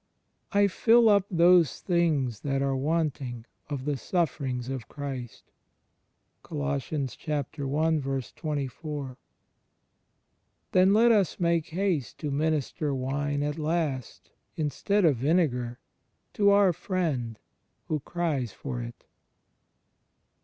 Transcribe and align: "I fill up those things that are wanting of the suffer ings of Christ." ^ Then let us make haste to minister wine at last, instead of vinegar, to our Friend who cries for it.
"I 0.51 0.65
fill 0.67 1.09
up 1.09 1.27
those 1.29 1.79
things 1.79 2.39
that 2.39 2.63
are 2.63 2.75
wanting 2.75 3.45
of 3.69 3.85
the 3.85 3.97
suffer 3.97 4.45
ings 4.45 4.67
of 4.67 4.87
Christ." 4.87 5.43
^ 6.43 9.15
Then 10.71 10.91
let 10.95 11.11
us 11.11 11.39
make 11.39 11.67
haste 11.67 12.17
to 12.17 12.31
minister 12.31 12.95
wine 12.95 13.43
at 13.43 13.59
last, 13.59 14.31
instead 14.55 15.05
of 15.05 15.17
vinegar, 15.17 15.77
to 16.33 16.49
our 16.49 16.73
Friend 16.73 17.37
who 17.87 17.99
cries 17.99 18.51
for 18.53 18.81
it. 18.81 19.05